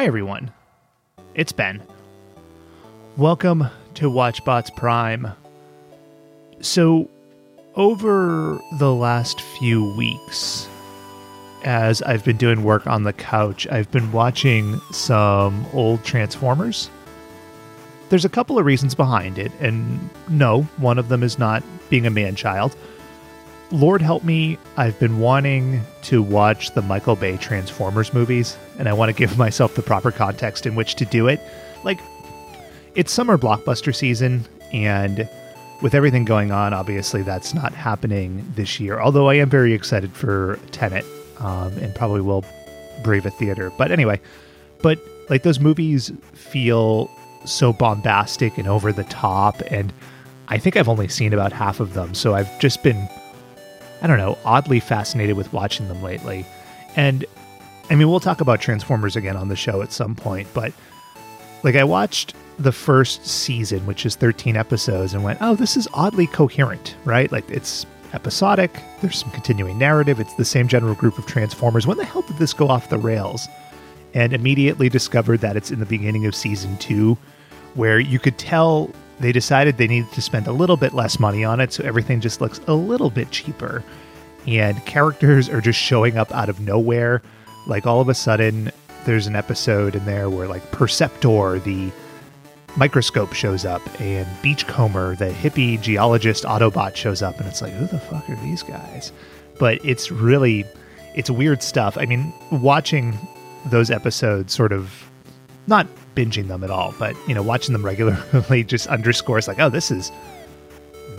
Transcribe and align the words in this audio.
Hi, 0.00 0.06
everyone. 0.06 0.50
It's 1.34 1.52
Ben. 1.52 1.82
Welcome 3.18 3.66
to 3.96 4.10
WatchBots 4.10 4.74
Prime. 4.74 5.28
So, 6.62 7.10
over 7.74 8.58
the 8.78 8.94
last 8.94 9.42
few 9.42 9.94
weeks, 9.98 10.66
as 11.64 12.00
I've 12.00 12.24
been 12.24 12.38
doing 12.38 12.64
work 12.64 12.86
on 12.86 13.02
the 13.02 13.12
couch, 13.12 13.66
I've 13.66 13.90
been 13.90 14.10
watching 14.10 14.80
some 14.90 15.66
old 15.74 16.02
Transformers. 16.02 16.88
There's 18.08 18.24
a 18.24 18.30
couple 18.30 18.58
of 18.58 18.64
reasons 18.64 18.94
behind 18.94 19.38
it, 19.38 19.52
and 19.60 20.08
no, 20.30 20.62
one 20.78 20.98
of 20.98 21.10
them 21.10 21.22
is 21.22 21.38
not 21.38 21.62
being 21.90 22.06
a 22.06 22.10
man 22.10 22.36
child. 22.36 22.74
Lord 23.72 24.02
help 24.02 24.24
me, 24.24 24.58
I've 24.76 24.98
been 24.98 25.20
wanting 25.20 25.82
to 26.02 26.22
watch 26.22 26.72
the 26.74 26.82
Michael 26.82 27.14
Bay 27.14 27.36
Transformers 27.36 28.12
movies, 28.12 28.56
and 28.78 28.88
I 28.88 28.92
want 28.92 29.10
to 29.10 29.12
give 29.12 29.38
myself 29.38 29.74
the 29.74 29.82
proper 29.82 30.10
context 30.10 30.66
in 30.66 30.74
which 30.74 30.96
to 30.96 31.04
do 31.04 31.28
it. 31.28 31.40
Like, 31.84 32.00
it's 32.94 33.12
summer 33.12 33.38
blockbuster 33.38 33.94
season, 33.94 34.44
and 34.72 35.28
with 35.82 35.94
everything 35.94 36.24
going 36.24 36.50
on, 36.50 36.74
obviously 36.74 37.22
that's 37.22 37.54
not 37.54 37.72
happening 37.72 38.44
this 38.56 38.80
year. 38.80 39.00
Although 39.00 39.28
I 39.28 39.34
am 39.34 39.48
very 39.48 39.72
excited 39.72 40.12
for 40.12 40.58
Tenet, 40.72 41.04
um, 41.38 41.72
and 41.78 41.94
probably 41.94 42.20
will 42.20 42.44
brave 43.02 43.24
a 43.24 43.30
theater. 43.30 43.70
But 43.78 43.92
anyway, 43.92 44.20
but 44.82 44.98
like 45.28 45.42
those 45.44 45.60
movies 45.60 46.12
feel 46.32 47.10
so 47.44 47.72
bombastic 47.72 48.58
and 48.58 48.66
over 48.66 48.92
the 48.92 49.04
top, 49.04 49.62
and 49.70 49.92
I 50.48 50.58
think 50.58 50.76
I've 50.76 50.88
only 50.88 51.06
seen 51.06 51.32
about 51.32 51.52
half 51.52 51.78
of 51.78 51.94
them, 51.94 52.14
so 52.14 52.34
I've 52.34 52.60
just 52.60 52.82
been 52.82 53.08
I 54.02 54.06
don't 54.06 54.18
know, 54.18 54.38
oddly 54.44 54.80
fascinated 54.80 55.36
with 55.36 55.52
watching 55.52 55.88
them 55.88 56.02
lately. 56.02 56.46
And 56.96 57.24
I 57.90 57.94
mean, 57.94 58.08
we'll 58.08 58.20
talk 58.20 58.40
about 58.40 58.60
Transformers 58.60 59.16
again 59.16 59.36
on 59.36 59.48
the 59.48 59.56
show 59.56 59.82
at 59.82 59.92
some 59.92 60.14
point, 60.14 60.48
but 60.54 60.72
like 61.62 61.74
I 61.74 61.84
watched 61.84 62.34
the 62.58 62.72
first 62.72 63.26
season, 63.26 63.84
which 63.86 64.04
is 64.04 64.16
13 64.16 64.56
episodes, 64.56 65.14
and 65.14 65.24
went, 65.24 65.38
oh, 65.40 65.54
this 65.54 65.76
is 65.76 65.88
oddly 65.94 66.26
coherent, 66.26 66.96
right? 67.04 67.30
Like 67.32 67.48
it's 67.50 67.86
episodic, 68.12 68.70
there's 69.00 69.18
some 69.18 69.30
continuing 69.30 69.78
narrative, 69.78 70.20
it's 70.20 70.34
the 70.34 70.44
same 70.44 70.68
general 70.68 70.94
group 70.94 71.18
of 71.18 71.26
Transformers. 71.26 71.86
When 71.86 71.96
the 71.96 72.04
hell 72.04 72.22
did 72.22 72.38
this 72.38 72.52
go 72.52 72.68
off 72.68 72.90
the 72.90 72.98
rails? 72.98 73.48
And 74.12 74.32
immediately 74.32 74.88
discovered 74.88 75.38
that 75.38 75.56
it's 75.56 75.70
in 75.70 75.78
the 75.78 75.86
beginning 75.86 76.26
of 76.26 76.34
season 76.34 76.76
two, 76.78 77.16
where 77.74 78.00
you 78.00 78.18
could 78.18 78.38
tell 78.38 78.90
they 79.20 79.32
decided 79.32 79.76
they 79.76 79.86
needed 79.86 80.10
to 80.12 80.22
spend 80.22 80.46
a 80.46 80.52
little 80.52 80.76
bit 80.76 80.94
less 80.94 81.20
money 81.20 81.44
on 81.44 81.60
it, 81.60 81.72
so 81.72 81.84
everything 81.84 82.20
just 82.20 82.40
looks 82.40 82.60
a 82.66 82.74
little 82.74 83.10
bit 83.10 83.30
cheaper. 83.30 83.84
And 84.46 84.84
characters 84.86 85.48
are 85.48 85.60
just 85.60 85.78
showing 85.78 86.16
up 86.16 86.34
out 86.34 86.48
of 86.48 86.60
nowhere. 86.60 87.22
Like 87.66 87.86
all 87.86 88.00
of 88.00 88.08
a 88.08 88.14
sudden, 88.14 88.72
there's 89.04 89.26
an 89.26 89.36
episode 89.36 89.94
in 89.94 90.04
there 90.06 90.30
where, 90.30 90.48
like, 90.48 90.70
Perceptor, 90.72 91.58
the 91.58 91.92
microscope, 92.76 93.32
shows 93.34 93.64
up, 93.64 93.82
and 94.00 94.26
Beachcomber, 94.42 95.16
the 95.16 95.30
hippie 95.30 95.80
geologist 95.80 96.44
Autobot, 96.44 96.96
shows 96.96 97.20
up, 97.20 97.38
and 97.38 97.46
it's 97.46 97.60
like, 97.60 97.72
who 97.72 97.86
the 97.86 97.98
fuck 97.98 98.28
are 98.30 98.36
these 98.36 98.62
guys? 98.62 99.12
But 99.58 99.84
it's 99.84 100.10
really, 100.10 100.64
it's 101.14 101.28
weird 101.28 101.62
stuff. 101.62 101.98
I 101.98 102.06
mean, 102.06 102.32
watching 102.50 103.18
those 103.66 103.90
episodes 103.90 104.54
sort 104.54 104.72
of 104.72 105.10
not 105.66 105.86
binging 106.14 106.48
them 106.48 106.64
at 106.64 106.70
all, 106.70 106.94
but 106.98 107.16
you 107.28 107.34
know, 107.34 107.42
watching 107.42 107.72
them 107.72 107.84
regularly 107.84 108.64
just 108.64 108.86
underscores 108.88 109.48
like, 109.48 109.58
oh, 109.58 109.68
this 109.68 109.90
is 109.90 110.10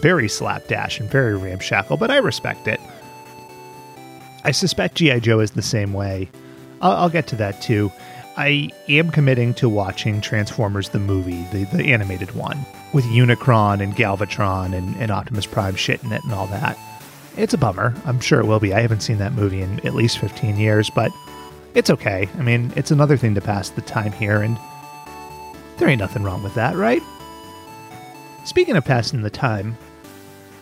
very 0.00 0.28
slapdash 0.28 1.00
and 1.00 1.10
very 1.10 1.36
ramshackle, 1.36 1.96
but 1.96 2.10
I 2.10 2.18
respect 2.18 2.68
it. 2.68 2.80
I 4.44 4.52
suspect 4.52 4.96
G.I. 4.96 5.20
Joe 5.20 5.40
is 5.40 5.52
the 5.52 5.62
same 5.62 5.92
way. 5.92 6.30
I'll, 6.80 6.92
I'll, 6.92 7.08
get 7.08 7.26
to 7.28 7.36
that 7.36 7.60
too. 7.60 7.90
I 8.36 8.70
am 8.88 9.10
committing 9.10 9.54
to 9.54 9.68
watching 9.68 10.20
Transformers 10.20 10.90
the 10.90 10.98
movie, 10.98 11.42
the, 11.52 11.64
the 11.64 11.92
animated 11.92 12.34
one, 12.34 12.58
with 12.92 13.04
Unicron 13.06 13.82
and 13.82 13.96
Galvatron 13.96 14.74
and, 14.74 14.94
and 14.96 15.10
Optimus 15.10 15.46
Prime 15.46 15.74
shit 15.74 16.04
in 16.04 16.12
it 16.12 16.22
and 16.22 16.32
all 16.32 16.46
that. 16.48 16.78
It's 17.36 17.54
a 17.54 17.58
bummer. 17.58 17.94
I'm 18.04 18.20
sure 18.20 18.40
it 18.40 18.46
will 18.46 18.60
be. 18.60 18.72
I 18.72 18.80
haven't 18.80 19.00
seen 19.00 19.18
that 19.18 19.32
movie 19.32 19.62
in 19.62 19.84
at 19.86 19.94
least 19.94 20.18
15 20.18 20.56
years, 20.58 20.90
but 20.90 21.10
it's 21.74 21.90
okay. 21.90 22.28
I 22.38 22.42
mean, 22.42 22.72
it's 22.76 22.90
another 22.90 23.16
thing 23.16 23.34
to 23.34 23.40
pass 23.40 23.70
the 23.70 23.82
time 23.82 24.12
here, 24.12 24.40
and 24.40 24.58
there 25.78 25.88
ain't 25.88 26.00
nothing 26.00 26.22
wrong 26.22 26.42
with 26.42 26.54
that, 26.54 26.76
right? 26.76 27.02
Speaking 28.44 28.76
of 28.76 28.84
passing 28.84 29.22
the 29.22 29.30
time, 29.30 29.76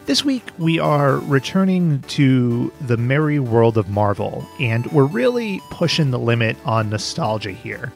this 0.06 0.24
week 0.24 0.44
we 0.58 0.78
are 0.78 1.16
returning 1.18 2.02
to 2.02 2.72
the 2.82 2.96
merry 2.96 3.38
world 3.38 3.78
of 3.78 3.88
Marvel, 3.88 4.46
and 4.60 4.86
we're 4.92 5.04
really 5.04 5.60
pushing 5.70 6.10
the 6.10 6.18
limit 6.18 6.56
on 6.64 6.90
nostalgia 6.90 7.52
here. 7.52 7.92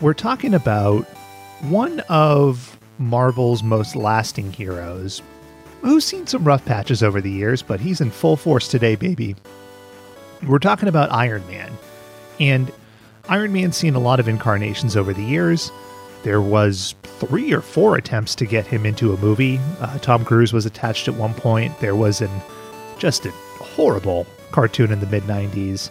We're 0.00 0.14
talking 0.14 0.54
about 0.54 1.04
one 1.62 2.00
of 2.08 2.78
Marvel's 2.98 3.62
most 3.62 3.96
lasting 3.96 4.52
heroes, 4.52 5.22
who's 5.80 6.04
seen 6.04 6.26
some 6.26 6.44
rough 6.44 6.64
patches 6.64 7.02
over 7.02 7.20
the 7.20 7.30
years, 7.30 7.62
but 7.62 7.80
he's 7.80 8.00
in 8.00 8.10
full 8.10 8.36
force 8.36 8.68
today, 8.68 8.94
baby. 8.96 9.36
We're 10.46 10.58
talking 10.58 10.88
about 10.88 11.12
Iron 11.12 11.46
Man. 11.46 11.72
And 12.38 12.70
Iron 13.28 13.52
Man's 13.52 13.76
seen 13.76 13.94
a 13.94 14.00
lot 14.00 14.20
of 14.20 14.28
incarnations 14.28 14.96
over 14.96 15.12
the 15.12 15.22
years. 15.22 15.70
There 16.24 16.40
was 16.40 16.94
three 17.02 17.52
or 17.52 17.60
four 17.60 17.96
attempts 17.96 18.34
to 18.36 18.46
get 18.46 18.66
him 18.66 18.86
into 18.86 19.12
a 19.12 19.18
movie. 19.18 19.60
Uh, 19.78 19.98
Tom 19.98 20.24
Cruise 20.24 20.54
was 20.54 20.66
attached 20.66 21.06
at 21.06 21.14
one 21.14 21.34
point. 21.34 21.78
There 21.80 21.94
was 21.94 22.20
an 22.22 22.30
just 22.98 23.26
a 23.26 23.30
horrible 23.30 24.26
cartoon 24.50 24.90
in 24.90 25.00
the 25.00 25.06
mid 25.06 25.24
90s. 25.24 25.90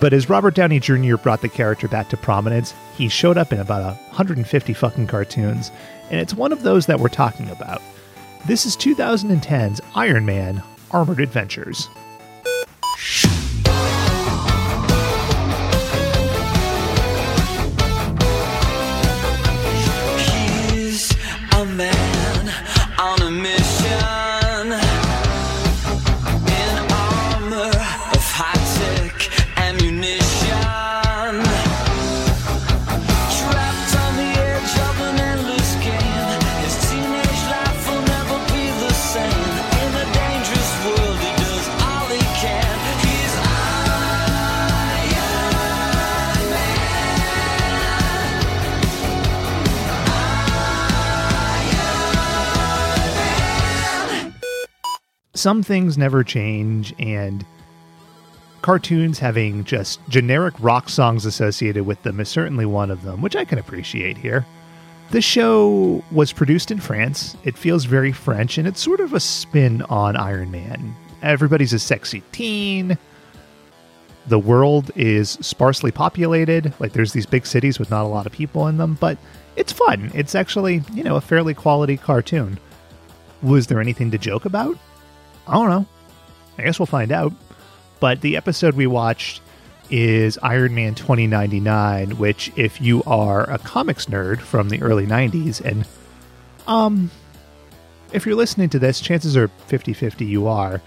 But 0.00 0.12
as 0.12 0.28
Robert 0.28 0.54
Downey 0.54 0.80
Jr. 0.80 1.16
brought 1.16 1.42
the 1.42 1.48
character 1.48 1.88
back 1.88 2.08
to 2.08 2.16
prominence, 2.16 2.74
he 2.96 3.08
showed 3.08 3.36
up 3.36 3.52
in 3.52 3.60
about 3.60 3.82
150 3.82 4.72
fucking 4.72 5.06
cartoons, 5.06 5.70
and 6.10 6.20
it's 6.20 6.34
one 6.34 6.52
of 6.52 6.62
those 6.62 6.86
that 6.86 7.00
we're 7.00 7.08
talking 7.08 7.48
about. 7.50 7.82
This 8.46 8.66
is 8.66 8.76
2010's 8.76 9.80
Iron 9.94 10.26
Man 10.26 10.62
Armored 10.90 11.20
Adventures. 11.20 11.88
Some 55.44 55.62
things 55.62 55.98
never 55.98 56.24
change, 56.24 56.94
and 56.98 57.44
cartoons 58.62 59.18
having 59.18 59.62
just 59.64 60.00
generic 60.08 60.54
rock 60.58 60.88
songs 60.88 61.26
associated 61.26 61.84
with 61.84 62.02
them 62.02 62.18
is 62.18 62.30
certainly 62.30 62.64
one 62.64 62.90
of 62.90 63.02
them, 63.02 63.20
which 63.20 63.36
I 63.36 63.44
can 63.44 63.58
appreciate 63.58 64.16
here. 64.16 64.46
The 65.10 65.20
show 65.20 66.02
was 66.10 66.32
produced 66.32 66.70
in 66.70 66.80
France. 66.80 67.36
It 67.44 67.58
feels 67.58 67.84
very 67.84 68.10
French, 68.10 68.56
and 68.56 68.66
it's 68.66 68.80
sort 68.80 69.00
of 69.00 69.12
a 69.12 69.20
spin 69.20 69.82
on 69.82 70.16
Iron 70.16 70.50
Man. 70.50 70.96
Everybody's 71.20 71.74
a 71.74 71.78
sexy 71.78 72.22
teen. 72.32 72.96
The 74.28 74.38
world 74.38 74.92
is 74.96 75.32
sparsely 75.42 75.92
populated. 75.92 76.72
Like, 76.80 76.94
there's 76.94 77.12
these 77.12 77.26
big 77.26 77.44
cities 77.44 77.78
with 77.78 77.90
not 77.90 78.06
a 78.06 78.08
lot 78.08 78.24
of 78.24 78.32
people 78.32 78.66
in 78.66 78.78
them, 78.78 78.96
but 78.98 79.18
it's 79.56 79.72
fun. 79.72 80.10
It's 80.14 80.34
actually, 80.34 80.82
you 80.94 81.04
know, 81.04 81.16
a 81.16 81.20
fairly 81.20 81.52
quality 81.52 81.98
cartoon. 81.98 82.58
Was 83.42 83.66
there 83.66 83.78
anything 83.78 84.10
to 84.12 84.16
joke 84.16 84.46
about? 84.46 84.78
I 85.46 85.54
don't 85.54 85.68
know. 85.68 85.86
I 86.58 86.62
guess 86.62 86.78
we'll 86.78 86.86
find 86.86 87.12
out. 87.12 87.32
But 88.00 88.20
the 88.20 88.36
episode 88.36 88.74
we 88.74 88.86
watched 88.86 89.40
is 89.90 90.38
Iron 90.42 90.74
Man 90.74 90.94
2099, 90.94 92.18
which, 92.18 92.52
if 92.56 92.80
you 92.80 93.02
are 93.04 93.48
a 93.50 93.58
comics 93.58 94.06
nerd 94.06 94.40
from 94.40 94.68
the 94.68 94.82
early 94.82 95.06
90s, 95.06 95.60
and 95.60 95.86
um, 96.66 97.10
if 98.12 98.26
you're 98.26 98.34
listening 98.34 98.68
to 98.70 98.78
this, 98.78 99.00
chances 99.00 99.36
are 99.36 99.48
50 99.66 99.92
50 99.92 100.24
you 100.24 100.46
are. 100.46 100.80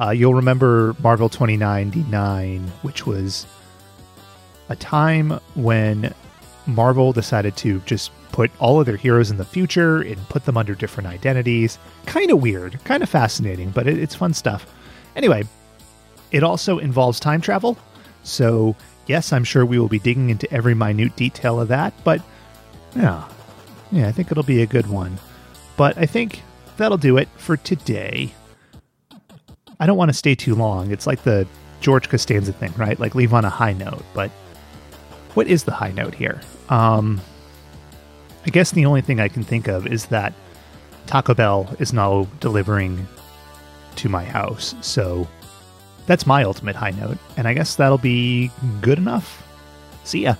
Uh, 0.00 0.10
you'll 0.10 0.34
remember 0.34 0.96
Marvel 1.00 1.28
2099, 1.28 2.66
which 2.82 3.06
was 3.06 3.46
a 4.68 4.76
time 4.76 5.38
when 5.54 6.14
Marvel 6.66 7.12
decided 7.12 7.56
to 7.58 7.80
just 7.80 8.10
put 8.30 8.50
all 8.58 8.80
of 8.80 8.86
their 8.86 8.96
heroes 8.96 9.30
in 9.30 9.36
the 9.36 9.44
future 9.44 10.00
and 10.00 10.16
put 10.28 10.44
them 10.44 10.56
under 10.56 10.74
different 10.74 11.08
identities. 11.08 11.78
Kind 12.06 12.30
of 12.30 12.40
weird, 12.40 12.82
kind 12.84 13.02
of 13.02 13.08
fascinating, 13.08 13.70
but 13.70 13.86
it, 13.86 13.98
it's 13.98 14.14
fun 14.14 14.34
stuff. 14.34 14.66
Anyway, 15.16 15.44
it 16.30 16.42
also 16.42 16.78
involves 16.78 17.20
time 17.20 17.40
travel. 17.40 17.76
So 18.22 18.76
yes, 19.06 19.32
I'm 19.32 19.44
sure 19.44 19.66
we 19.66 19.78
will 19.78 19.88
be 19.88 19.98
digging 19.98 20.30
into 20.30 20.50
every 20.52 20.74
minute 20.74 21.16
detail 21.16 21.60
of 21.60 21.68
that, 21.68 21.92
but 22.04 22.22
yeah, 22.96 23.28
yeah, 23.90 24.08
I 24.08 24.12
think 24.12 24.30
it'll 24.30 24.42
be 24.42 24.62
a 24.62 24.66
good 24.66 24.86
one. 24.86 25.18
But 25.76 25.98
I 25.98 26.06
think 26.06 26.42
that'll 26.76 26.98
do 26.98 27.16
it 27.16 27.28
for 27.36 27.56
today. 27.56 28.32
I 29.80 29.86
don't 29.86 29.96
want 29.96 30.10
to 30.10 30.16
stay 30.16 30.34
too 30.34 30.54
long. 30.54 30.90
It's 30.90 31.06
like 31.06 31.22
the 31.22 31.46
George 31.80 32.08
Costanza 32.08 32.52
thing, 32.52 32.72
right? 32.76 32.98
Like 32.98 33.14
leave 33.14 33.34
on 33.34 33.44
a 33.44 33.50
high 33.50 33.72
note. 33.72 34.04
But 34.14 34.30
what 35.34 35.46
is 35.46 35.64
the 35.64 35.72
high 35.72 35.92
note 35.92 36.14
here? 36.14 36.40
Um, 36.68 37.20
I 38.46 38.50
guess 38.50 38.72
the 38.72 38.86
only 38.86 39.00
thing 39.00 39.20
I 39.20 39.28
can 39.28 39.42
think 39.42 39.68
of 39.68 39.86
is 39.86 40.06
that 40.06 40.32
Taco 41.06 41.34
Bell 41.34 41.74
is 41.78 41.92
now 41.92 42.26
delivering 42.40 43.06
to 43.96 44.08
my 44.08 44.24
house. 44.24 44.74
So 44.80 45.28
that's 46.06 46.26
my 46.26 46.42
ultimate 46.44 46.76
high 46.76 46.90
note. 46.90 47.18
And 47.36 47.46
I 47.46 47.54
guess 47.54 47.76
that'll 47.76 47.98
be 47.98 48.50
good 48.80 48.98
enough. 48.98 49.46
See 50.04 50.22
ya. 50.22 50.34